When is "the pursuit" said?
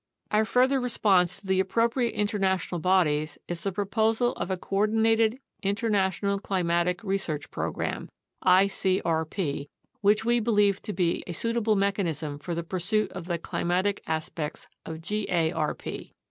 12.55-13.11